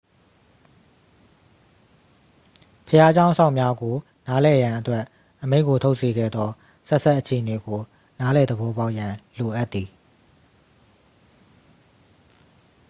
[2.87, 3.95] ဘုရားကျောင်းစောင့်များကို
[4.27, 5.03] နားလည်ရန်အတွက်
[5.43, 6.49] အမိန့်ကို ထုတ်စေခဲ့သော
[6.87, 7.79] ဆက်စပ်အခြေအနေကို
[8.19, 9.89] နားလည်သဘောပေါက်ရန် လိုအပ်သည်